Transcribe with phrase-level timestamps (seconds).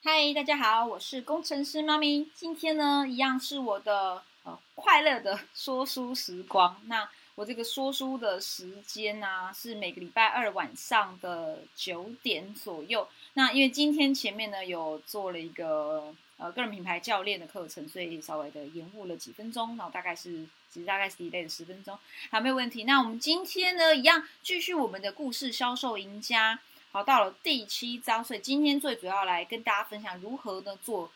[0.00, 2.30] 嗨，大家好，我是工程师妈咪。
[2.32, 6.80] 今天呢，一样是我的呃快乐的 说书时光。
[6.86, 13.08] 那我这个说书的时间呢，是每个礼拜二晚上的九点左右。
[13.34, 19.76] 那因为今天前面呢有做了一个呃个人品牌教练的课程，所以稍微的延误了几分钟。
[19.76, 21.98] 然后大概是其实大概是 delay 了十分钟，
[22.30, 22.84] 好，没有问题。
[22.84, 26.60] 那我们今天呢，一样继续我们的故事销售赢家。
[26.90, 31.10] 好，到了第七章，所以今天最主要来跟大家分享如何呢做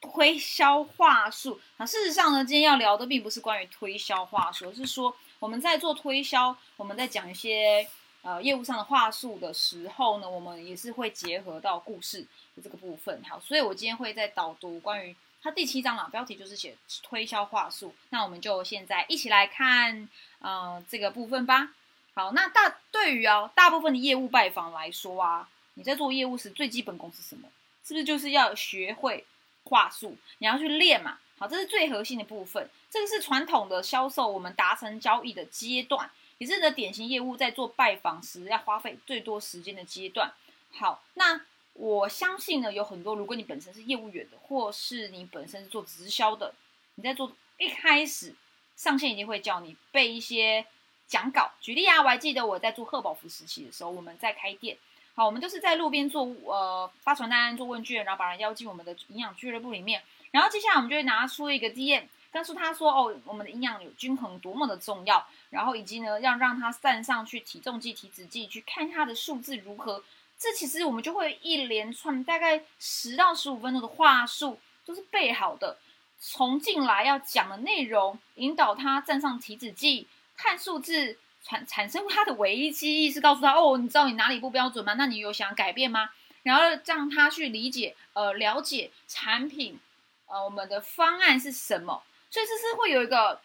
[0.00, 1.58] 推销话术。
[1.78, 7.88] 那事实上呢，今天要聊的并不是关于推销话术，而是说我们在做推销，我们在讲一些
[8.20, 12.20] 呃业务上的话术的时候呢，我们也是会结合到故事
[12.54, 13.22] 的这个部分。
[13.24, 17.94] 好，所以我今天会在导读关于它第七章啊，标题就是写推销话术。
[18.10, 20.06] 那我们就现在一起来看
[20.40, 21.70] 呃这个部分吧。
[22.16, 27.46] 好，那大对于啊大部分的业务拜访来说啊，你在做业务时最基本功是什么？
[27.84, 29.26] 是不是就是要学会
[29.64, 30.16] 话术？
[30.38, 31.18] 你要去练嘛。
[31.36, 32.70] 好，这是最核心的部分。
[32.88, 40.32] 这个是传统的销售，我们达成交易的阶段，也是的典型业务在做拜访时要花费最多时间的阶段。
[40.72, 41.42] 好，那
[41.74, 46.54] 我相信呢，有很多如果你本身是业务员的，或是你本身是做直销的，
[46.94, 48.34] 你在做一开始
[48.74, 50.64] 上线一定会叫你背一些。
[51.08, 51.50] 讲稿。
[51.60, 54.76] 举例啊，我还记得我在做贺宝福时期的时候，我们在开店，
[55.14, 70.02] 好，我们就是在路边做呃发传单、做问卷，然后把人邀进我们的营养俱乐部里面，然后接下来我们就会拿出一个 DM，告诉他说哦，我们的营养有均衡多么的重要，然后以及呢要让他站上去体重计、体脂计去看他的数字如何，
[70.38, 75.78] 这其实我们就会一连串大概十到十五分钟的话术都是备好的，
[76.20, 80.06] 从进来要讲的内容引导他站上体脂计。
[80.36, 84.94] 看数字产产生他的危机意识，告诉他哦，你知道你哪里不标准吗？
[84.94, 86.10] 那你有想改变吗？
[86.42, 89.80] 然后让他去理解，呃，了解产品，
[90.26, 92.02] 呃，我们的方案是什么。
[92.30, 93.40] 所以这是会有一个，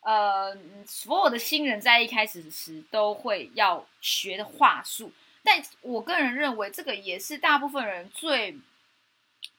[0.00, 5.12] 呃，所有的新人在一开始时都会要学的话术。
[5.42, 8.58] 但我个人认为，这个也是大部分人最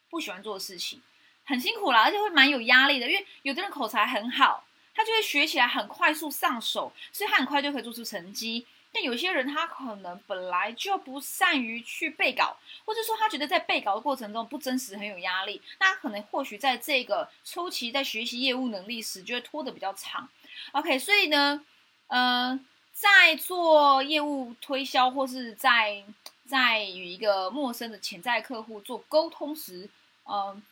[0.09, 1.01] 不喜欢做的事情，
[1.45, 4.65] 很辛苦啦，而且会蛮有压力的，因为有的人口才很好。
[4.95, 8.65] 他就会学起来很快速上手，所以他很快就可以做出成绩。
[8.91, 15.61] 但有些人他可能本来就不善于去背稿，或者说他觉得在背稿的过程中不真实，很有压力。
[15.81, 20.29] 那他可能或许在这个初期在学习业务能力时，就会拖得比较长。
[20.71, 21.65] OK，所以呢，
[22.07, 22.57] 呃，
[22.93, 26.01] 在做业务推销或是在
[26.47, 29.89] 在与一个陌生的潜在客户做沟通时，
[30.23, 30.63] 嗯，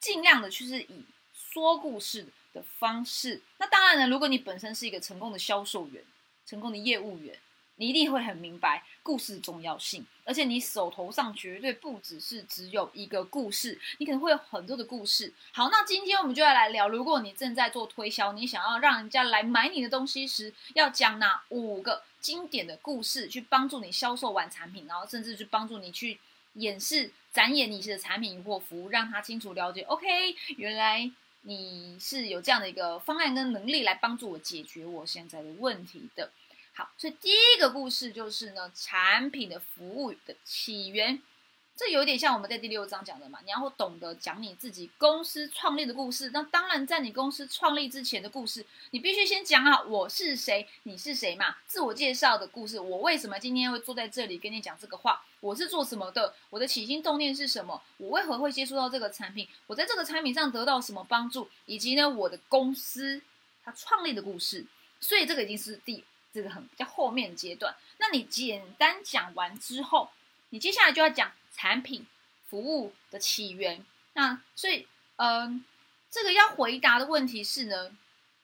[0.00, 1.04] 尽量的就是以
[1.34, 2.26] 说故事。
[2.56, 4.08] 的方式，那当然了。
[4.08, 6.02] 如果你本身是一个成功的销售员、
[6.46, 7.36] 成功的业务员，
[7.76, 10.06] 你一定会很明白故事的重要性。
[10.24, 15.32] 而且你手头上绝对不只是只有一个故事，你可能会有很多的故事。
[15.52, 26.18] 好，那今天我们就要来聊，如果你正在做推销，你想要让人家来买你的东西时，要讲哪五个经典的故事去帮助你销售完产品，然后甚至去帮助你去
[26.54, 29.82] 演示、展演你的产品或服务，让他清楚了解。
[29.82, 31.10] OK，原来。
[31.48, 36.32] 你是有这样的一个方案跟能力来帮助我解决我现在的问题的。
[36.74, 41.22] 好，所以第一个故事就是呢，产品的服务的起源。
[41.76, 46.30] 这有点像我们在第六章讲的嘛，你要懂得讲你自己公司创立的故事。
[46.32, 52.80] 那当然，在你公司创立之前的故事，你必须先讲好我是谁，你是谁嘛，自我介绍的故事。
[52.80, 55.22] 我为什么今天会坐在这里跟你讲这个话？
[55.40, 56.32] 我是做什么的？
[56.48, 57.82] 我的起心动念是什么？
[57.98, 59.46] 我为何会接触到这个产品？
[59.66, 61.46] 我在这个产品上得到什么帮助？
[61.66, 63.20] 以及呢，我的公司
[63.62, 64.64] 它创立的故事。
[64.98, 67.76] 所以这个已经是第这个很比较后面阶段。
[67.98, 70.08] 那你简单讲完之后，
[70.48, 71.30] 你接下来就要讲。
[71.56, 72.06] 产品
[72.46, 74.86] 服务的起源，那所以，
[75.16, 75.64] 嗯，
[76.10, 77.96] 这个要回答的问题是呢，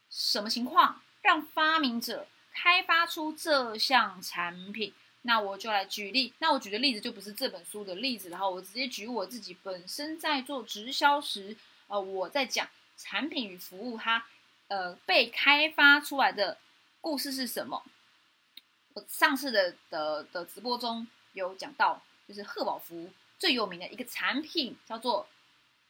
[0.08, 4.94] 什么情况让发明者开发出这项产品？
[5.24, 6.32] 那我就来举例。
[6.38, 11.54] 那我举的例子就不是这本书的例子，然后我直接举我自己本身在做直销时，
[11.88, 12.66] 呃，我在讲
[12.96, 14.24] 产品与服务它，
[14.68, 16.56] 呃，被开发出来的
[17.02, 17.84] 故事是什么？
[18.94, 22.02] 我上次的的的直播中有讲到。
[22.32, 25.28] 就是赫宝福最有名的一个产品，叫做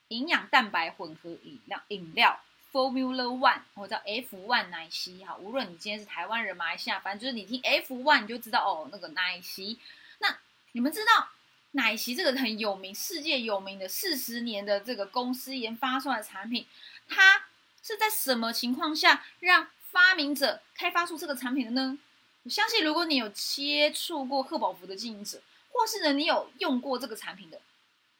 [0.09, 2.41] 营养蛋白混合饮料饮料
[2.73, 5.37] Formula One，我叫 F One 奶昔哈。
[5.37, 9.79] 无论你今天是台湾人、马来西亚，反正就是你听 F One 你就知道哦，那个奶昔。
[10.19, 10.37] 那
[10.73, 11.29] 你们知道
[11.73, 16.67] 奶昔这个很有名、世界有名的四十年的这个公司研发出来的产品，
[17.06, 17.45] 它
[17.85, 21.97] 是在什么情况下让发明者开发出这个产品的呢？
[22.43, 25.41] 我相信如果你有接触过贺宝福的经营者。
[25.82, 27.61] 或是呢，你有用过这个产品的，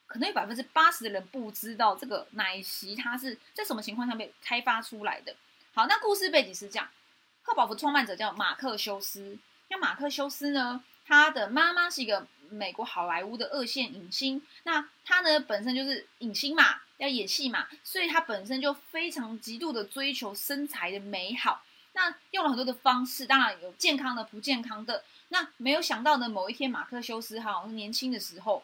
[0.05, 5.33] 可能有百分之八十的人不知道这个奶昔它是在什么情况下被开发出来的。
[5.73, 6.89] 好，那故事背景是这样：
[7.41, 9.37] 赫宝福创办者叫马克修斯。
[9.69, 14.45] 那马克修斯呢，他的妈妈是一个美国好莱坞的二线影星。
[14.63, 21.63] 那他呢本身就是影星嘛，要演戏嘛，所以他本身就非常极度的追求身材的美好。
[21.93, 25.03] 那用了很多的方式，当然有健康的、不健康的。
[25.29, 28.63] 那没有想到呢，某一天马克修斯哈年轻的时候。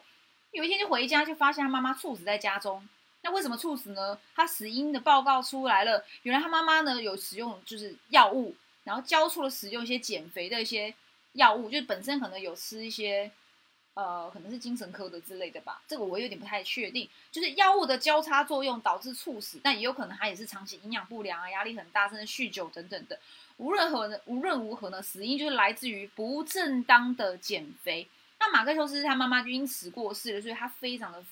[0.52, 2.88] 有一天就回家，就发现他妈妈猝死在家中。
[3.22, 4.18] 那为什么猝死呢？
[4.34, 10.92] 他死因的报告出来了，原来他妈妈呢有使用就是药物，然后交错了使用一些减肥的一些
[11.34, 13.30] 药物，就本身可能有吃一些
[14.00, 17.06] 呃可能是精神科的之类的吧，这个我有点不太确定。
[17.30, 23.18] 就是药物的交叉作用导致猝死，但也有可能他也是长期营养不良啊，压力很大，甚至酗酒等等的。
[23.58, 28.08] 无论何无论如何呢，死因就是来自于不正当的减肥。
[28.38, 31.22] 那马克修斯他妈妈就因此过世了，所以他非常的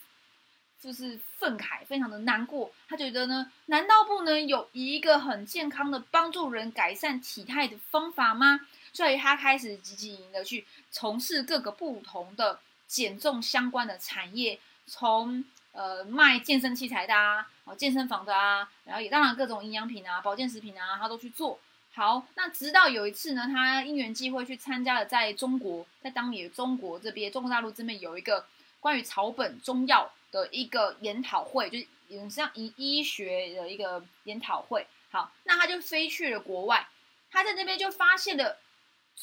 [0.79, 2.71] 就是愤慨，非常的难过。
[2.87, 8.61] 他觉得呢，难道不能有一个很健康的帮助人改善体态的方法吗？
[8.99, 12.59] 所以他开始积极的去从事各个不同的
[12.89, 14.59] 减重相关的产业，
[14.89, 17.47] 从呃卖健身器材的啊，
[17.77, 21.61] 健身房的啊，然后也当然各种营养品啊、保健食品啊，他都去做。
[21.95, 28.47] 好，那直到有一次呢，他因缘际会去参加了在中国，在当年中国这边，中国大陆这边有一个
[28.81, 34.85] 关于草本中药的一个研讨会，就是有像医医学的一个研讨会。
[35.13, 36.89] 好，那他就飞去了国外，
[37.31, 38.59] 他在那边就发现了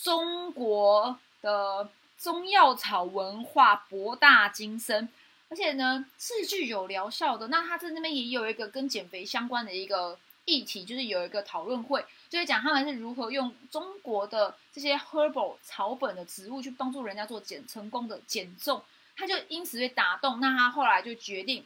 [0.02, 5.10] 中国的中药草文化博大精深，
[5.50, 7.48] 而且呢是具有疗效的。
[7.48, 12.06] 那他在那边也有一个跟减肥相关的一个议题，就是有一个讨论会。
[12.30, 18.84] 就是讲他们是如何用中国的这些 herbal 草本的植物去帮助人家做减成功的减重，
[19.16, 20.40] 他就因此被打动。
[20.40, 21.66] 那他后来就决定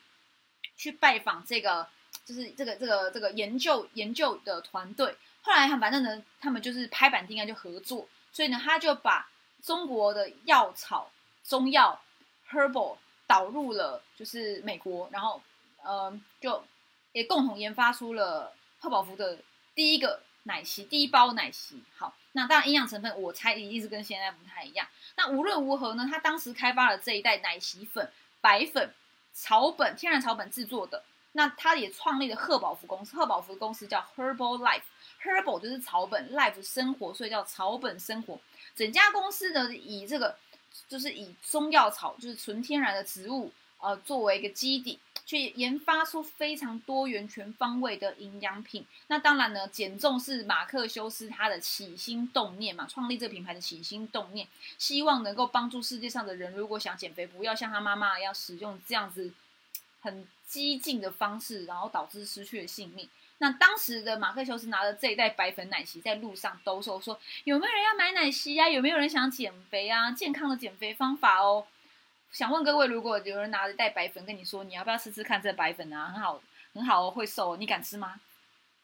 [0.77, 1.87] 去拜访这个，
[2.25, 5.15] 就是这个这个这个研究研究的团队。
[5.41, 9.29] 后来他反正呢，他们就是拍板定案就合作，所以呢，他就把
[9.63, 11.11] 中国的药草
[11.43, 11.99] 中药
[12.49, 12.97] herbal
[13.27, 15.41] 导入了就是美国，然后
[15.83, 16.63] 呃就
[17.11, 19.39] 也共同研发出了赫宝福的
[19.73, 20.21] 第一个。
[20.43, 24.87] 奶昔第一包奶昔，好，那当然营养成分我猜一定是跟现在不太一样。
[25.15, 28.09] 那无论如何呢，他当时开发了这一代奶昔粉，
[28.39, 28.91] 白粉
[29.33, 31.03] 草本天然草本制作的。
[31.33, 34.83] 那他也创立了赫宝福公司，赫宝福公司叫 Herbal Life
[35.23, 38.39] Herbal 就是草本，Life 生活，所以叫草本生活。
[38.75, 40.37] 整家公司呢，以这个
[40.87, 44.99] 就是以中药草，就是纯天然的植物，呃，作为一个基底。
[45.25, 48.83] 去研发出非常多元、全方位的营养品。
[49.09, 54.47] 那当然呢，减重是马克修斯他的起心动念嘛，创立这个品牌的起心动念，
[54.79, 59.31] 希望能够帮助世界上的人，如果想减肥，不要像他妈妈一样使用这样子
[60.01, 63.07] 很激进的方式，然后导致失去了性命。
[63.41, 68.67] 那当时的马克修斯拿着这一袋白粉奶昔在路上兜售，说有没有人要买奶昔呀？
[68.67, 70.11] 有没有人想减肥啊？
[70.11, 71.65] 健康的减肥方法哦。
[72.31, 76.11] 想问各位，如果有人拿着袋白粉跟你说，你要不要试试看这白粉啊？
[76.13, 76.41] 很好，
[76.73, 78.19] 很好哦，会瘦，你敢吃吗？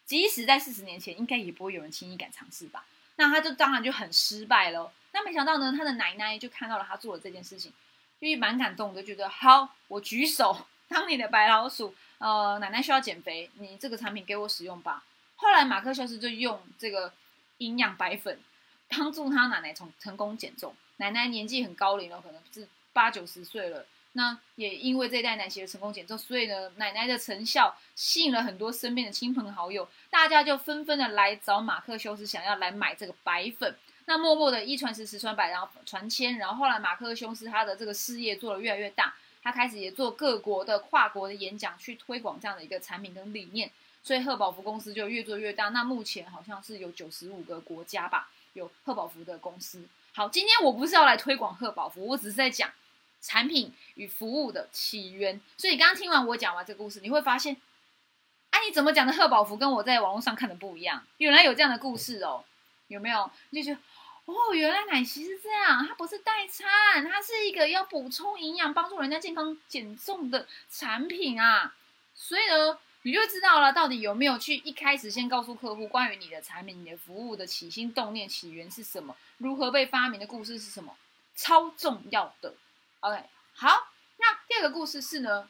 [0.05, 2.85] 即使在四十年前，应该也不会有人轻易敢尝试吧？
[3.17, 4.91] 那他就当然就很失败了。
[5.11, 7.73] 那没想到呢，他的奶奶就看到了他做了这件事情，
[8.21, 11.93] 就蛮感动的，觉得好，我举手当你的白老鼠。
[12.17, 15.03] 呃，奶奶需要减肥，你这个产品给我使用吧。
[15.35, 17.11] 后来马克修斯就用这个
[17.57, 18.39] 营养白粉
[18.87, 20.75] 帮助他奶奶从成功减重。
[20.97, 22.67] 奶奶年纪很高龄了，可能是。
[22.95, 33.75] 八九十岁了，那也因为这代奶昔的成功减重，所以呢，奶奶的成效吸引了很多身边的亲朋好友，大家就纷纷的来找马克修斯，想要来买这个白粉。
[34.05, 39.13] 那默默的一传十，十传百，然后传千，然后后来马克修斯他的这个事业做得越来越大，
[39.45, 43.69] 他开始也做各国的跨国的演讲，去推广这样的一个产品跟理念，
[44.01, 45.69] 所以赫宝福公司就越做越大。
[45.69, 49.85] 那目前好像是有九十五个国家吧，有赫宝福的公司。
[50.13, 52.71] 好，今天我不是要来推广赫宝福，我只是在讲。
[53.21, 57.57] 产品与服务的起源，所以刚刚听完我讲完这个故事，你会发现，
[58.51, 61.03] 哎，你怎么讲的贺宝福跟我在网络上看的不一样？
[61.17, 62.45] 原来有这样的故事哦，
[62.87, 63.31] 有没有？
[63.51, 63.79] 就觉得，
[64.25, 71.75] 哦，原来奶昔是这样，它不是代餐，它是一个要补充营养、帮助人家健康减重的产品啊。
[72.15, 80.97] 所以呢，你就知道了，到底有没有去一开始先告诉客户关于你的产品、你的服务的起心动念、起源是什么，如何被发明的故事是什么，
[81.35, 82.55] 超重要的。
[83.01, 85.47] OK，好，那第二个故事是呢，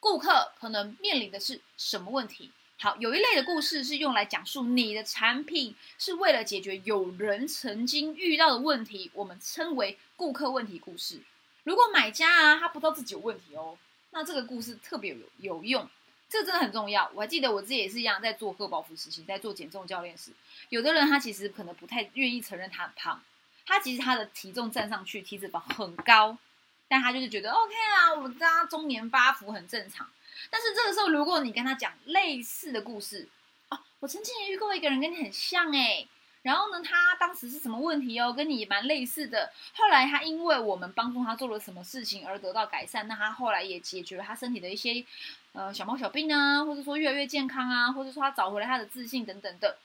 [0.00, 2.50] 顾客可能面临的是什么问题？
[2.80, 11.20] 好，有一类的故事是用来讲述你的产品是为了解决有人曾经遇到的问题，我们称为顾客问题故事。
[11.64, 13.76] 如果买家啊他不知道自己有问题哦，
[14.12, 15.90] 那这个故事特别有有用，
[16.28, 17.10] 这个真的很重要。
[17.14, 20.30] 我还记得我自己也是一样，在做贺宝福时期，在做减重教练时，
[20.68, 23.20] 有的人他其实可能不太愿意承认他很胖，
[23.66, 26.38] 他其实他的体重站上去，体脂肪很高，
[26.86, 30.08] 但他就是觉得 OK 啊，我家中年发福很正常。
[30.50, 33.28] 但是这个时候，如果你跟他讲类似的故事，
[33.70, 36.06] 哦，我曾经也遇过一个人跟你很像哎，
[36.42, 39.52] 然后呢，他当时是什么问题哦，跟你蛮类似的。
[39.74, 45.04] 后来他因为我们帮助他做了什么事情而得到改善，那他后来也解决了他身体的一些
[45.52, 49.76] 呃小毛小病啊，或者说越来越健康啊，或者说他找回了他的自信等等的。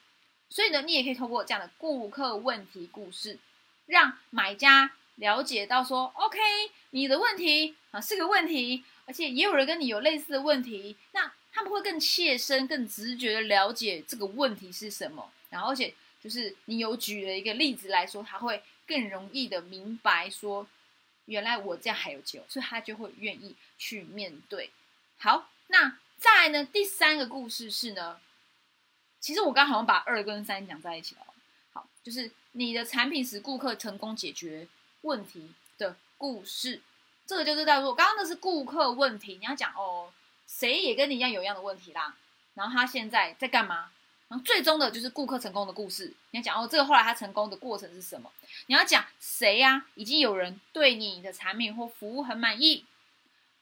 [0.49, 3.39] 所以呢，你也可以透过这样的顾客问题故事，
[3.87, 6.37] 让买家了解到说，OK，
[6.91, 8.83] 你的问题啊是个问题。
[9.05, 15.31] 而且也有人跟你有类似的问题，那他们会更切身、更直觉的了解这个问题是什么。
[15.49, 20.67] 然后，而且就是你有举了一个例子来说，他会更容易的明白说，
[21.25, 24.71] 原来我这样还有救，所以他就会愿意去面对。
[25.17, 26.65] 好，那再来呢？
[26.65, 28.19] 第三个故事是呢，
[29.19, 31.21] 其实我刚好像把二跟三讲在一起了。
[31.71, 34.67] 好，就是你的产品使顾客成功解决
[35.01, 36.81] 问题的故事。
[37.25, 40.11] 这个就是在说，刚刚那是顾客问题，你要讲哦，
[40.45, 42.15] 谁也跟你一样有一样的问题啦。
[42.53, 43.89] 然后他现在在干嘛？
[44.27, 46.13] 然后最终的就是顾客成功的故事。
[46.31, 48.31] 你要讲哦，这个后来他成功的过程是什么？
[48.67, 49.85] 你要讲谁呀？
[49.95, 52.85] 已经有人对你的产品或服务很满意，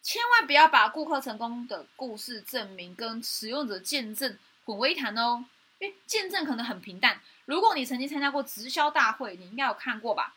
[0.01, 5.46] 千万不要把顾客成功的故事证明跟使用者见证混为一谈哦，
[5.80, 7.22] 因为见证可能很平淡。
[7.46, 10.36] 如果你曾经参加过直销大会，你应该有看过吧？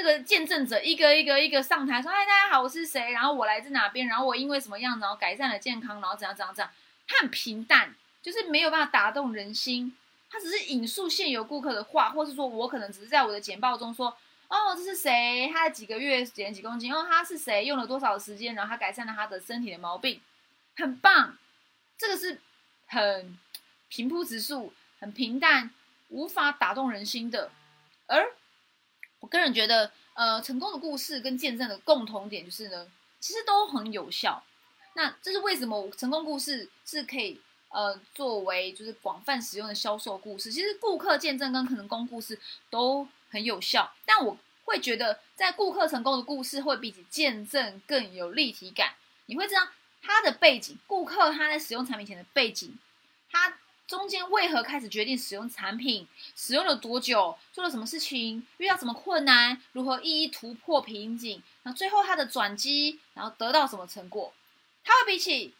[0.00, 3.10] 这个见证者一个一个一个上台说：“嗨，大家好，我是谁？
[3.10, 4.06] 然后我来自哪边？
[4.06, 6.72] 然后我因为什么样，然后改善了健康，然后怎样怎样怎样。”
[7.06, 9.94] 他很平淡，就是没有办法打动人心。
[10.30, 14.16] 他只是引述现有顾客的话，或是说我可能只是在我的简报中说
[14.48, 15.50] ：“哦，这是谁？
[15.52, 16.90] 他的几个月减几公斤？
[16.90, 17.66] 哦，他是谁？
[17.66, 18.54] 用了多少时间？
[18.54, 20.18] 然后他改善了他的身体的毛病，
[20.78, 21.36] 很棒。”
[21.98, 22.40] 这个是
[22.86, 23.38] 很
[23.90, 25.68] 平铺直述、很平淡、
[26.08, 27.50] 无法打动人心的，
[28.06, 28.32] 而。
[29.20, 34.42] 我个人觉得，呃，成功的故事跟见证的共同点就是呢，其实都很有效。
[34.94, 35.90] 那这是为什么？
[35.92, 40.50] 成功故事是可以呃作为就是广泛使用的销售故事。
[40.50, 42.38] 其实顾客见证跟成功故事
[42.70, 48.94] 都很有效，但我会觉得，在顾客成功的故事会比起见证更有立体感。
[49.26, 49.68] 你会知道
[50.02, 52.76] 他的背景，顾客他在使用产品前的背景，
[53.30, 53.59] 他。
[53.90, 56.06] 中间为何开始决定使用产品？
[56.36, 57.36] 使用了多久？
[57.52, 58.46] 做了什么事情？
[58.58, 59.60] 遇到什么困难？
[59.72, 61.42] 如何一一突破瓶颈？
[61.64, 64.32] 然后最后他的转机，然后得到什么成果？
[64.84, 65.54] 它会比起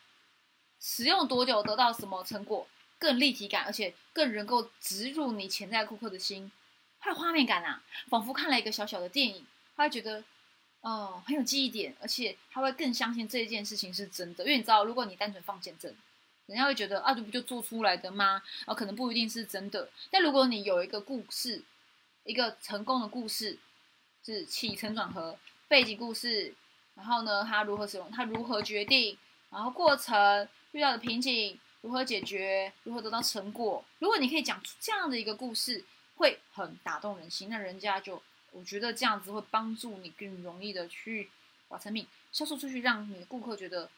[0.79, 2.69] 使用多久得到什么成果
[3.01, 6.53] 更立体感，而且更能够植入你潜在顾客的心，
[7.01, 9.45] 它有画面感啊，仿佛看了一个小小的电影。
[9.77, 10.23] 他会觉得，
[10.83, 14.45] 哦，很有记忆点，而且他会更相信这一件事情是真的。
[14.45, 15.93] 因为你知道，如果你单纯放见证。
[16.50, 18.42] 人家会觉得啊，这不就做出来的吗？
[18.66, 19.88] 啊，可能不一定是真的。
[20.11, 21.62] 但如果你有一个故事，
[22.25, 23.57] 一个成功的故事，
[24.25, 25.38] 是起承转合
[25.69, 26.52] 背景故事，
[26.97, 29.16] 然后呢，他如何使用，他如何决定，
[29.50, 33.85] 然后过程遇到的瓶颈如何解决，如何得到成果。
[34.00, 35.85] 如果你可以讲出这样的一个故事，
[36.16, 37.49] 会很打动人心。
[37.49, 41.30] 那人家就，我觉得这样子会帮助你更容易的去
[41.69, 43.88] 把产品销售出去，让你的顾客觉得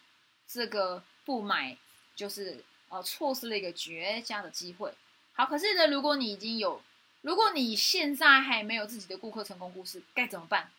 [0.46, 1.78] 这个不买。
[2.14, 4.92] 就是呃错失了一个绝佳的机会。
[5.32, 6.82] 好，可是呢，如果你已经有，
[7.22, 10.70] 如果你现在还没有自己的顾客成功故事，该怎么办？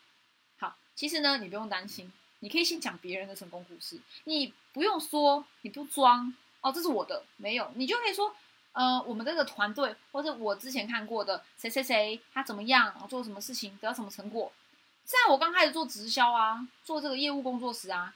[0.60, 8.36] 好，其实呢，你不用担心，你可以先讲别人的成功故事，你不用说，你不装哦，这是我的，没有，你就可以说，
[8.74, 14.52] 呃，我们这个团队，或者我之前看过的谁谁谁，他怎么样，做什么事情，得到什么成果。
[15.04, 18.14] 在我刚开始做直销啊，做这个业务工作时啊，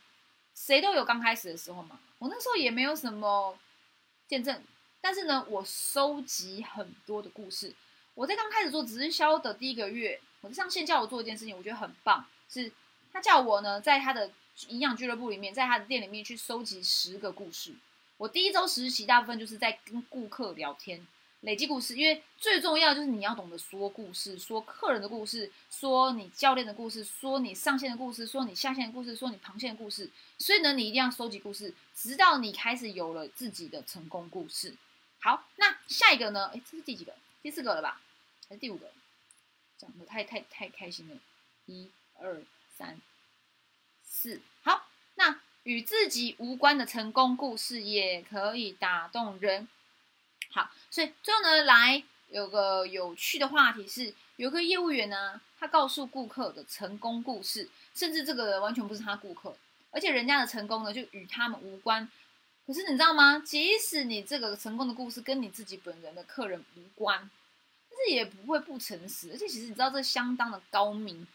[0.53, 1.99] 谁都有刚开始的时候嘛。
[2.19, 3.57] 我那时候也没有什么
[4.27, 4.63] 见证，
[5.01, 7.73] 但是呢，我收集很多的故事。
[8.15, 12.71] 我在刚开始做直销的第一个月，我上线叫我做一件事情，我觉得很棒，是
[13.13, 14.31] 他叫我呢，在他的
[14.69, 17.75] 营养俱乐部里面，在他的店里面去收集十个故事。
[18.17, 21.05] 我第一周实习，大部分就是在跟顾客聊天。
[21.47, 30.11] 累积故事，因为最重要就是你要懂得说故事，说客人的故事，说你教练的故事，说你上线的故事，说你下线的故事，说你螃蟹的故事。
[30.37, 34.75] 所以呢，你一定要收集故事，直到你开始有了自己的成功故事。
[35.21, 36.51] 好，那下一个呢？
[36.53, 37.15] 哎，这是第几个？
[37.41, 38.01] 第四个了吧？
[38.49, 38.91] 还是第五个？
[39.77, 41.15] 讲的太太太开心了！
[41.65, 41.89] 一、
[42.19, 42.43] 二、
[42.77, 42.99] 三、
[44.03, 44.41] 四。
[44.63, 49.69] 好，那与自己无关的成功故事也可以打动人。
[50.51, 59.55] 好，所以最后呢，来有个有趣的话题是，有个业务员呢，他告诉顾客的成功故事，甚至这个完全不是他顾客，
[59.91, 62.09] 而且人家的成功呢就与他们无关。
[62.65, 63.39] 可是你知道吗？
[63.39, 67.29] 即使你这个成功的故事跟你自己本人的客人无关，
[67.89, 69.31] 但是也不会不诚实。
[69.31, 71.25] 而且其实你知道这相当的高明，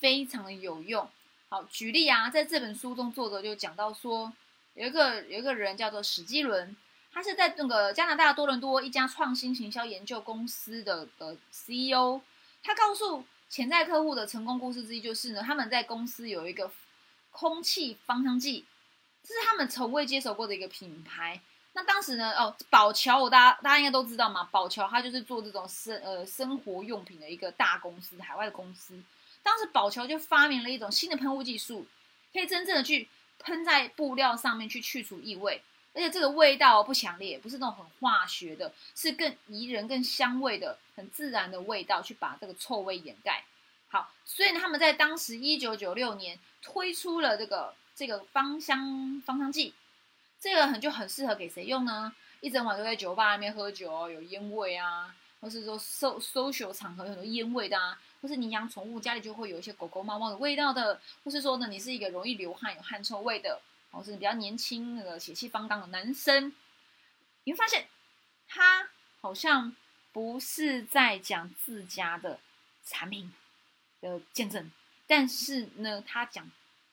[0.00, 1.08] 非常的有用。
[1.48, 4.30] 好，举例啊，在这本书中，作者就讲到说，
[4.74, 6.76] 有一个有一个人叫做史基伦，
[7.12, 12.20] 他是在那个加拿大多伦多一家创新行销研究公司的的 CEO。
[12.62, 16.70] 他告诉潜在客户的成功故事之一就是呢，他们在公司有一个
[17.30, 18.64] 空气芳香剂，
[19.22, 21.40] 这是他们从未接手过的一个品牌。
[21.74, 28.94] 那当时呢，哦，宝乔，我大家大家应该都知道嘛，宝乔它就是做这种生呃生活用品的一个大公司，海外的公司。
[29.42, 31.86] 当时宝乔就发明了一种新的喷雾技术，
[32.32, 35.62] 可以真正的去喷在布料上面去去除异味，
[35.94, 43.44] 而且这个味道不强烈，不是那种很化学的，是更宜人、更香味的、很自然的味道，去把这个臭味掩盖。
[43.88, 49.74] 好，所以呢他们在当时一九九六年推出了这个这个芳香芳香剂，
[50.40, 52.14] 这个很就很适合给谁用呢？
[52.40, 57.98] 一整晚都在酒吧里面喝酒，有烟味啊，或是说 so social 场合有很多烟味的啊。
[58.22, 63.60] 或是你养宠物，家里就会有一些狗狗、猫猫的味道的；或是说呢，你是一个容易流汗、有汗臭味的，
[63.92, 66.52] 或是比较年轻、那个血气方刚的男生，
[67.44, 67.86] 你会发现
[68.48, 68.88] 他
[69.20, 69.76] 好像
[70.12, 72.40] 不是在讲自家的
[72.84, 73.32] 产品
[74.00, 74.68] 的见证，
[75.06, 76.50] 但是呢，他讲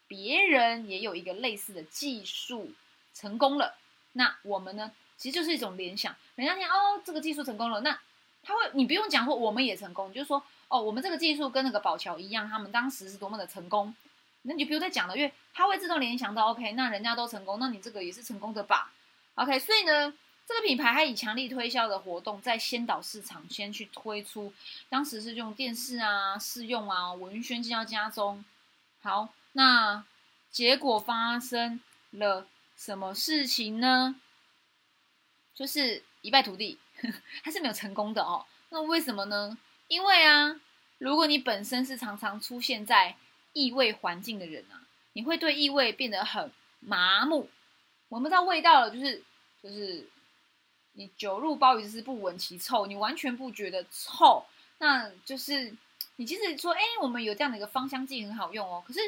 [0.08, 2.74] 别人也有一个类似的技术
[3.13, 3.75] 成功了。
[4.12, 8.00] 那我们呢，其实就是一种联想，人家听哦，这个技术成功了，那
[8.44, 10.44] 他会，你不用讲说我们也成功，就是说。
[10.72, 13.91] 哦，我们这个技术跟那个宝桥一样，他们当时是多么的成功，
[14.50, 18.91] 那你就不用再讲了，因为它会自动联想到，OK，那人家都成功，那你这个也是成功的吧
[19.36, 20.12] ？OK，所以呢，
[20.48, 24.51] 这个品牌还以强力推销的活动在先导市场，先去推出，
[24.89, 28.44] 当时是用电视啊、试用啊、文宣进到家中。
[29.01, 30.03] 好，那
[30.50, 31.79] 结果发生
[32.10, 34.15] 了什么事情呢？
[35.53, 36.80] 就是一败涂地，
[37.43, 38.45] 它是没有成功的哦。
[38.69, 39.56] 那为什么呢？
[39.88, 40.60] 因为啊，
[40.97, 43.15] 如果你本身是常常出现在
[43.54, 47.50] 异味环境的人啊，你会对异味变得很麻木，
[48.10, 49.24] 闻不到味道了，就是
[49.62, 50.08] 就是
[50.94, 54.46] 你久入鲍鱼之不闻其臭，你完全不觉得臭，
[54.78, 55.74] 那就是
[56.16, 59.00] 你即使说，哎，我们有这样的一个芳香剂很好用哦，可是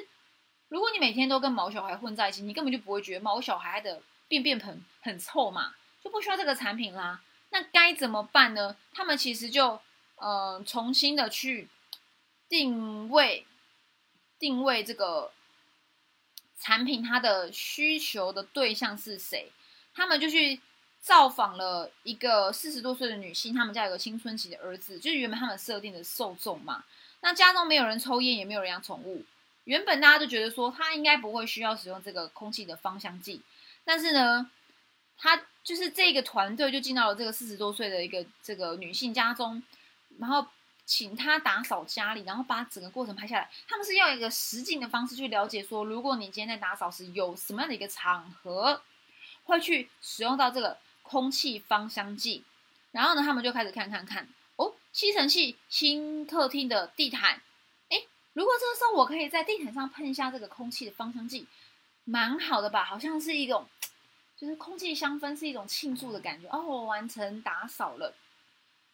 [0.69, 5.73] 如果你每天都跟毛小孩混在一起，你根本就不会觉得毛小孩的便便盆很臭嘛，
[6.03, 7.21] 就不需要这个产品啦。
[7.49, 8.75] 那该怎么办呢？
[8.93, 9.79] 他们其实就。
[10.23, 11.67] 嗯，重新的去
[12.47, 13.43] 定位
[14.41, 15.31] 定位这个
[16.59, 19.49] 产品，它的需求的对象是谁？
[19.93, 20.59] 他们就去
[20.99, 26.83] 造访了一个四十多岁的女性，他们家有个青春期的儿子，就是原本他们设定的受众嘛。
[27.21, 29.23] 那家中没有人抽烟，也没有人养宠物，
[29.65, 33.41] 原本大家都觉得说他应该不会需要使用这个空气的芳香剂，
[33.85, 34.49] 但是呢，
[35.17, 39.61] 他就是这个团队就进到了这个四十多岁的一个这个女性家中。
[40.19, 40.45] 然后
[40.91, 43.49] 请他打扫家里，然后把整个过程拍下来。
[43.65, 48.81] 他们是要一个实景的方式去了解，说如果你今天在打扫时有什么样的一个场合
[49.45, 52.43] 会去使用到这个空气芳香剂，
[52.91, 54.27] 然后呢，他们就开始看看看
[54.57, 57.41] 哦，吸尘器新客厅的地毯，
[57.87, 61.47] 哎，如果这个时候我可以在地毯上喷一下这个空气的芳香剂，
[62.03, 62.83] 蛮好的吧？
[62.83, 63.65] 好像是一种，
[64.37, 68.13] 就是空气香氛是一种庆祝的感觉哦，我完成打扫了。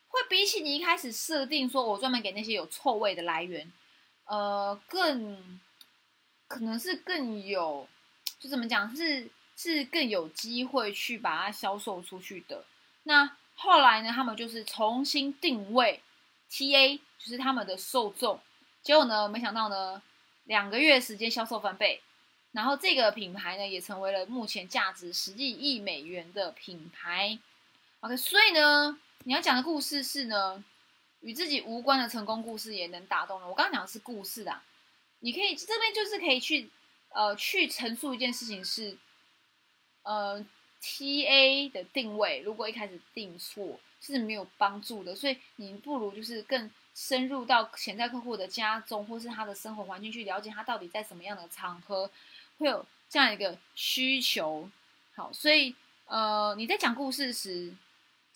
[0.10, 3.72] 会比起你一开始设定说，我专门给那些有臭味的来源，
[4.26, 5.60] 呃，更
[6.48, 7.88] 可能是更有，
[8.40, 12.64] 就怎么讲，是是更有机会去把它销售出去的。
[13.04, 16.02] 那后来呢，他们就是重新定位
[16.50, 18.40] TA，就是他们的受众。
[18.82, 20.02] 结果呢，没想到呢，
[20.46, 22.02] 两个月时间销售翻倍，
[22.54, 27.38] 然后这个品牌呢，也成为了目前价值十几亿美元的品牌。
[28.00, 28.98] OK，所以呢。
[29.28, 30.64] 你要讲的故事是呢，
[31.20, 33.50] 与自己无关的成功故事也能打动人。
[33.50, 34.64] 我刚刚讲的是故事啊，
[35.20, 36.70] 你可以这边就是可以去
[37.10, 38.98] 呃去陈述一件事情是，
[40.04, 40.46] 呃
[40.80, 52.10] T A 的定位如果一开始定错是没有帮助的，所以你不如就是更深入到潜在客户的家中或是他的生活环境去了解他到底在什么样的场合
[52.60, 54.70] 会有这样一个需求。
[55.16, 57.76] 好，所以呃你在讲故事时。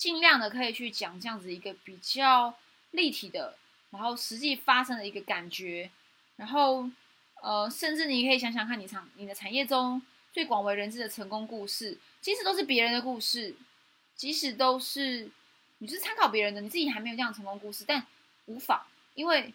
[0.01, 2.55] 尽量的可以去讲这样子一个比较
[2.89, 3.55] 立体的，
[3.91, 5.91] 然后实际发生的一个感觉，
[6.37, 6.89] 然后
[7.43, 10.01] 呃，甚至你可以想想看你产你的产业中
[10.33, 13.55] 最广为人知的成功故事，即使都是别人的故事，
[14.15, 15.29] 即使都是
[15.77, 18.03] 你是参考别人的，你自己还没有这样成功故事，但
[18.47, 18.83] 无妨，
[19.13, 19.53] 因为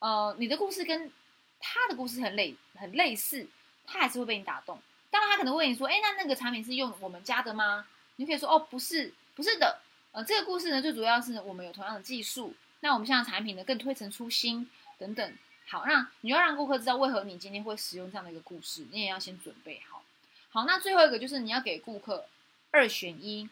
[0.00, 1.10] 呃，你的故事跟
[1.58, 3.46] 他的故事很类很类似，
[3.86, 4.78] 他还是会被你打动。
[5.08, 9.80] 当然，他可能问你说：“哎，那那个产品是用我们家的吗？”你可以说：“哦，不是，不是的。
[10.16, 12.54] 呃，这个故事呢，最主要是我们有同样的技术。
[12.80, 15.36] 那我们现在产品呢，更推陈出新等等。
[15.66, 20.02] 好，那你要让顾客知道为何你今天会使用这样的一个故事，你也要先准备好。
[20.48, 22.24] 好，那最后一个就是你要给顾客
[22.70, 23.46] 二选一。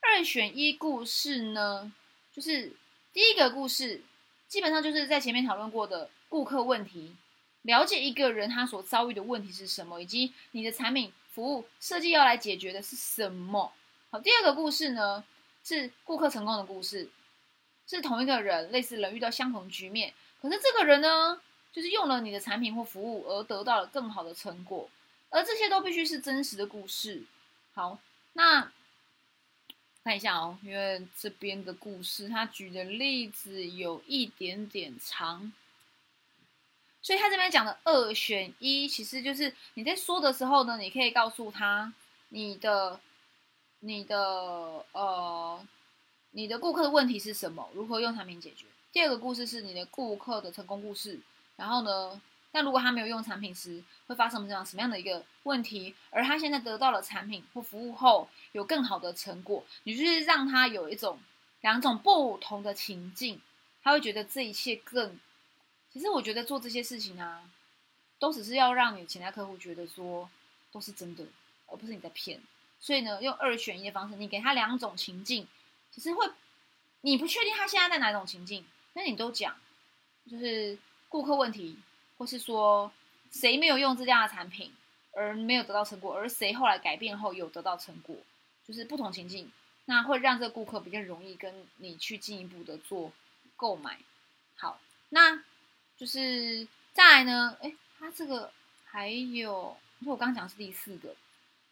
[0.00, 1.92] 二选一故事呢，
[2.32, 2.72] 就是
[3.12, 4.00] 第一个故事，
[4.46, 7.16] 基本上就是在前面讨论过的顾客问题，
[7.62, 13.72] 了解一个人他所遭遇的问题是什么，以及你的产品服务设计要来解决的是什么。
[14.10, 15.24] 好，第二个故事呢
[15.68, 17.08] 是顾客成功的故事，
[17.86, 21.40] 是同一个人，类似人遇到相同局面，可是这个人呢，
[21.72, 24.88] 就是用了你的产品或服务而得到了更好的成果，
[25.28, 27.24] 而这些都必须是真实的故事。
[27.74, 27.98] 好，
[28.32, 28.72] 那。
[30.04, 35.52] 看一下哦，因为这边的故事他举的例子有一点点长，
[37.02, 41.92] 所以他这边讲的二选一，其实就是你在说的时候呢，你可以告诉他
[42.30, 42.98] 你的、
[43.80, 45.66] 你的呃、
[46.32, 48.66] 你的顾客的问题是什么，如何用产品解决。
[48.92, 51.20] 第二个故事是你的顾客的成功故事，
[51.56, 52.20] 然后呢？
[52.50, 55.94] 但如果他没有用产品时，会发生这样什么样的一个问题？
[56.08, 61.20] 而他现在得到了产品或服务后，有更好的成果，你就是让他有一种
[61.60, 63.38] 两种不同的情境，
[63.82, 65.20] 他会觉得这一切更。
[65.92, 67.42] 其实我觉得做这些事情啊，
[68.18, 70.30] 都只是要让你潜在客户觉得说
[70.72, 71.26] 都是真的，
[71.66, 72.40] 而不是你在骗。
[72.80, 75.46] 所以呢，用二选一的方式，你给他两种情境，
[75.90, 76.30] 其实会
[77.00, 78.64] 你不确定他现在在哪种情境，
[78.94, 79.56] 那你都讲，
[80.30, 81.78] 就是顾客问题。
[82.18, 82.90] 或是说
[83.30, 84.72] 谁没有用这家的产品
[85.12, 88.16] 而没有得到成果，而谁后来改变后有得到成果，
[88.66, 89.52] 就是不同情境，
[89.84, 93.12] 那会让这个顾客比较容易跟你去进一步的做
[93.54, 94.00] 购买。
[94.56, 95.44] 好，那
[95.96, 98.50] 就是再来呢，哎，他这个
[98.84, 101.14] 还有，因为我刚讲是第四个，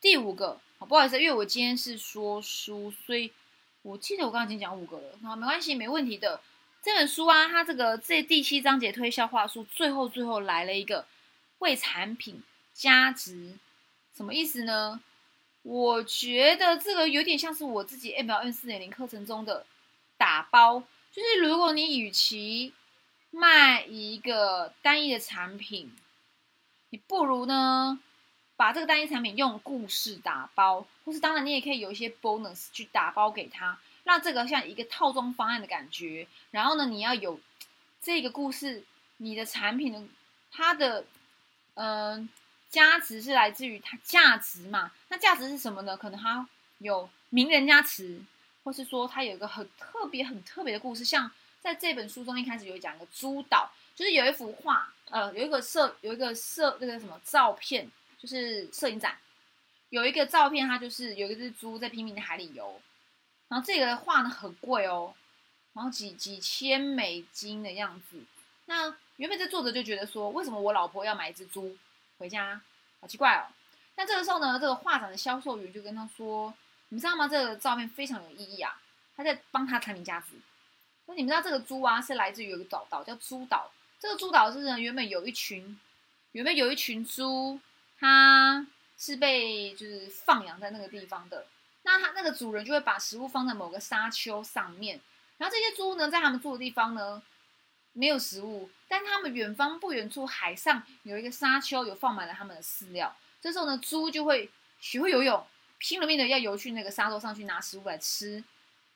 [0.01, 3.33] 第五个，好，不好意思，因为我今天是说书，所以
[3.83, 6.41] 我记得我刚刚已经讲五个了，好，没关系，没问题的。
[6.83, 11.07] 这本书啊，它这个这第七章节推销话术，最后最后来了一个
[11.59, 13.55] 为产品加值，
[14.15, 15.01] 什么意思呢？
[15.63, 19.67] 我觉得这个有点像是我自己 M L N 四点零课程中的
[20.17, 22.73] 打包，就是如果你与其
[23.33, 25.93] 卖一个单一的产品，
[26.91, 27.99] 你不如呢
[28.57, 33.79] 把这个单一产品用故事打包，或是当然你也可以有一些 bonus 去打包给他。
[34.05, 37.41] 让这个像一个套装方案的感觉，然后呢，你要有
[38.01, 38.85] 这个故事，
[39.17, 40.01] 你的产品的
[40.53, 41.05] 它的
[41.75, 42.29] 嗯
[42.71, 44.93] 价值是来自于它价值嘛？
[45.09, 45.97] 那价值是什么呢？
[45.97, 48.21] 可能它有名人加持，
[48.63, 51.05] 或是说它有一个很特别、很特别的故事。
[51.05, 51.29] 像
[51.61, 59.17] 在这本书中一开始有讲一个猪岛，就是有一幅画，呃，有一个摄有一个摄那个什么照片，就是摄影展
[59.91, 62.81] 有一个照片，它就是有一只猪在拼命的海里游。
[63.49, 65.15] 然后这个画呢很贵哦，
[65.73, 68.21] 然后几几千美金的样子。
[68.65, 71.77] 那原本这作者就觉得说，为什么我老婆要买一只猪
[72.19, 72.61] 回家？
[73.01, 73.47] 好奇怪哦。
[73.95, 76.53] 那这个时候呢，这个画展的销售员就跟他说
[76.91, 77.29] ：“你们知道吗？
[77.29, 78.79] 这个照片非常有意义啊，
[79.17, 80.33] 他在帮他产品价值。
[81.07, 83.71] 那你们知道这个猪啊是来自于有个岛岛叫猪岛。
[84.01, 85.79] 这个猪岛是呢原本有一群，
[86.33, 87.61] 原本有一群猪，
[87.99, 88.67] 它
[88.99, 91.47] 是被就是放养在那个地方的。”
[91.83, 95.01] 那它那个主人就会把食物放在某个沙丘上面，
[95.39, 97.23] 然后这些猪呢，在他们住的地方呢，
[97.93, 103.17] 没有食物，但他们远方不远处海上有一个沙丘，有放满了他们的饲料。
[103.41, 105.47] 这时候呢，猪就会学会游泳，
[105.79, 108.43] 拼了命的要游去那个沙洲上去拿食物来吃。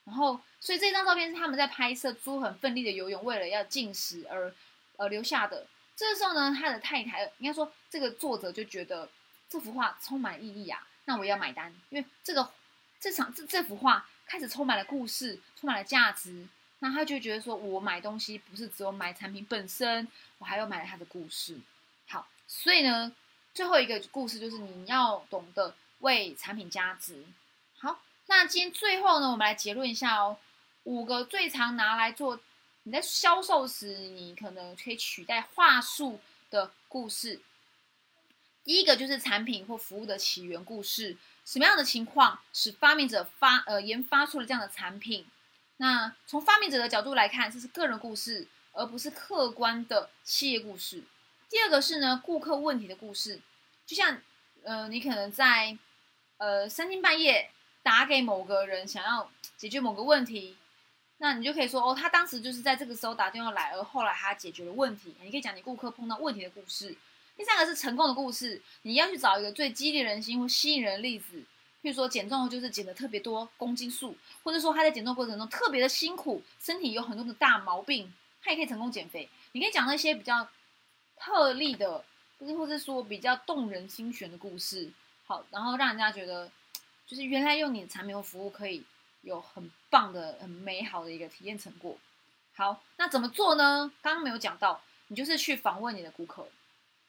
[0.05, 4.53] 然后，所以这张照片是他们在拍摄猪很奋力的游泳，为了要进食而
[4.97, 5.69] 而留下的。
[6.01, 9.07] 这时候呢，他的太太应该说，这个作者就觉得
[9.51, 12.51] 这幅画充满意义啊，那我要买单，因为这个。
[13.03, 16.47] 这场这这幅画开始充满了故事，充满了价值，
[16.81, 21.59] 那他就觉得说，我买东西不是只有买产品本身，我还要买了他的故事。
[22.09, 23.11] 好，所以呢，
[23.55, 27.25] 最后一个故事就是你要懂得为产品加值。
[27.79, 30.37] 好，那今天最后呢，我们来结论一下哦，
[30.85, 32.39] 五个最常拿来做
[32.85, 37.41] 你在销售时，你可能可以取代话术的故事。
[38.65, 41.17] 第一个就是产品或服务的起源故事。
[41.45, 45.27] 什么样的情况使发明者发呃研发出了这样的产品？
[45.79, 51.03] 那从发明者的角度来看，这是个人故事，而不是客观的企业故事。
[51.49, 53.41] 第二个是呢，顾客问题的故事，
[53.85, 54.21] 就像
[54.63, 55.77] 呃，你可能在
[56.37, 57.51] 呃三更半夜
[57.83, 60.57] 打给某个人，想要解决某个问题，
[61.23, 65.15] 那你就可以说哦，他当时就是在这个时候打电话来，而后来他解决了问题。
[65.23, 66.97] 你可以讲你顾客碰到问题的故事。
[67.37, 71.37] 第三个是成功的故事，你要去找一个最激励人心或吸引人的例子，
[71.83, 78.11] 譬如说减重就是减的特别多公斤数，或者说他在减重过程中特别的辛苦，身体有很多的大毛病，
[78.43, 79.29] 他也可以成功减肥。
[79.53, 80.49] 你可以讲那些比较
[81.19, 82.03] 特例的，
[82.39, 84.91] 或者或者说比较动人心弦的故事，
[85.27, 86.51] 好，然后让人家觉得，
[87.07, 88.83] 就是原来用你的产品或服务可以
[89.23, 91.97] 有很棒的、很美好的一个体验成果。
[92.55, 93.91] 好，那怎么做呢？
[94.03, 96.49] 刚刚没有讲到，你就是去访问你的顾客。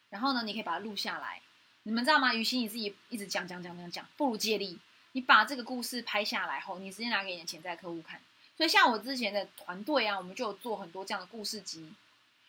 [0.09, 1.41] 然后呢，你可以把它录下来。
[1.83, 2.33] 你们知道吗？
[2.33, 4.77] 与其你自己一直讲讲讲讲讲，不如借力。
[5.13, 8.21] 你把这个故事拍下来后，你直接拿给你的潜在客户看。
[8.55, 11.91] 所以像我之前的团队啊，我们就有做很多这样的故事集。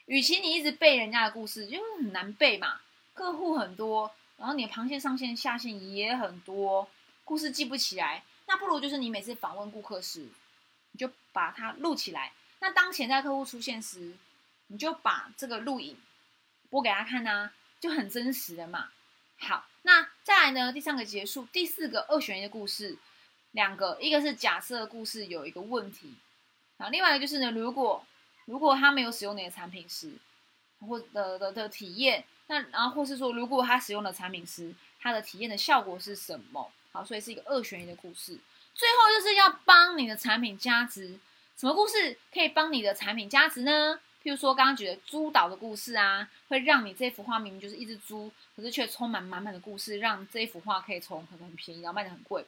[0.06, 2.80] 与其你一直背人家的故事，就是很难背嘛。
[3.14, 6.88] 客户很多，然后你的螃蟹上线下线也很多，
[7.24, 8.22] 故事记不起来。
[8.46, 10.28] 那不如就是你每次访问顾客时，
[10.92, 12.32] 你就把它录起来。
[12.60, 14.14] 那当潜在客户出现时，
[14.68, 15.96] 你就把这个录影。
[16.70, 17.50] 播给他看呐，
[17.80, 18.88] 就很真实的嘛。
[19.36, 20.72] 好，那再来呢？
[20.72, 22.96] 第三个结束，第四个二选一的故事，
[23.50, 26.14] 两个，一个是假设故事有一个问题，
[26.78, 28.02] 啊，另外一个就是呢，如果
[28.46, 30.12] 如果他没有使用你的产品时，
[30.80, 36.72] 或的的的体验，那然后或是说，如果他使用了产品时，他的体验的效果是什么？
[36.92, 38.38] 好，所以是一个二选一的故事。
[38.74, 41.18] 最后就是要帮你的产品加值，
[41.56, 43.98] 什么故事可以帮你的产品加值呢？
[44.22, 52.46] 譬如说，刚刚举的猪岛的故事啊，会让你这幅画明明就是一只猪，可是却充满满满的故事，让这幅画可以从可能很便宜，然后卖的很贵。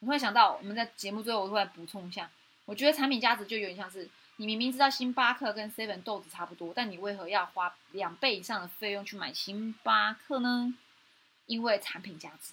[0.00, 2.30] 你会想到，我们在节目最后，我会来补充一下，
[2.66, 10.74] 我觉得产品价值就有点像是，你明明知道星巴克跟 Seven 豆子差不多，但你为何要花两倍以上的费用去买星巴克呢？
[11.46, 12.52] 因为产品价值，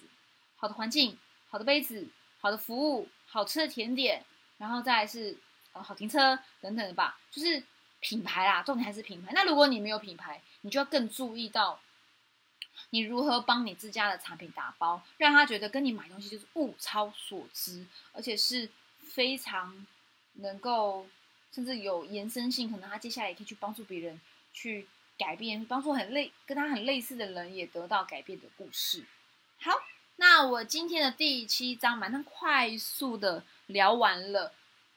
[0.56, 2.08] 好的环境、好的杯子、
[2.40, 4.24] 好的服务、好吃的甜点，
[4.58, 5.36] 然后再是
[5.72, 7.62] 呃好停车等等的吧，就是。
[7.98, 9.32] 品牌啦，重点还是品牌。
[9.34, 11.80] 那如果你没有品牌，你就要更注意到
[12.90, 18.68] 你如何帮你自家的产品打包，让他觉得跟你买东西就是物超所值，而且是
[19.00, 19.86] 非常
[20.34, 21.08] 能够
[21.50, 24.20] 甚至有延伸性，可能他接下来也可以去帮助别人
[24.52, 29.04] 去改变，帮助很类跟他很类似的人也得到改变的故事。
[29.58, 29.72] 好，
[30.18, 34.50] 那我今天的第七章马上快速的聊完了，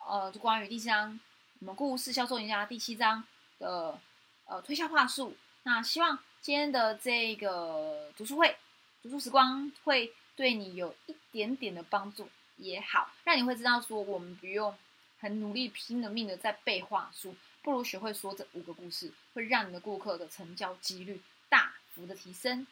[0.08, 1.20] 呃，就关于第七章。
[1.60, 3.22] 我们故事销售赢家第七章
[3.60, 4.00] 的
[4.46, 8.56] 呃推销话术，那希望今天的这个读书会、
[9.04, 14.74] 读书时光会对你有一点点的帮助也好，让你会知道说我们不用
[15.20, 22.66] 很努力拼了命的在背话术，不如学会说这五个故事，会让你的顾客的成交几率大幅的提升。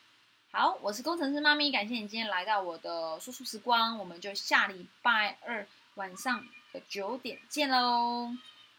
[0.52, 8.30] 好，我是工程师妈咪，感谢你今天来到我的说书时光，我们就下礼拜二晚上的九点见喽。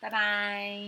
[0.00, 0.81] 拜拜。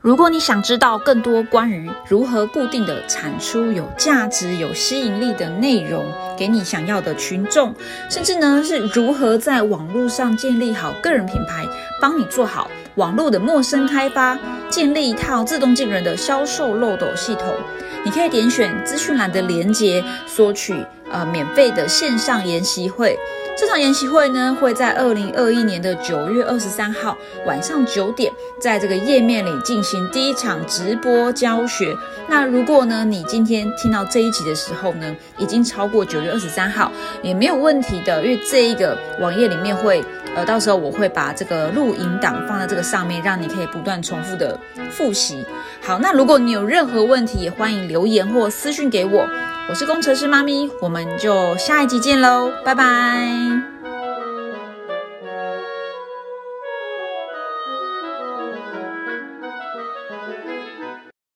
[0.00, 6.04] 如果你想知道更多关于如何固定的产出有价值、有吸引力的内容，
[6.36, 7.72] 给你想要的群众，
[8.10, 11.64] 甚至呢是如何在网络上建立好个人品牌，
[12.00, 12.68] 帮你做好
[12.98, 14.36] 网络的陌生开发，
[14.68, 17.54] 建立一套自动进人的销售漏斗系统，
[18.04, 23.16] 你可以点选资讯栏的连接，索取呃免费的线上研习会。
[23.56, 31.96] 这场研习会呢，会在二零二一年的九月二十三号晚上九点，在这个页面里进行第一场直播教学。
[32.28, 40.04] 那如果呢，你今天听到这一集的时候呢，已经超过九月二十三号，也没有问题的，因为这一个网页里面会，
[40.38, 44.56] 呃，到时候我会把这个录音档放在这个上面，让你可以不断重复的
[44.88, 45.44] 复习。
[45.82, 49.26] 好，那如果你有任何问题，也欢迎留言或私讯给我。
[49.68, 53.77] 我是工程师妈咪，我们就下一集见喽，拜拜。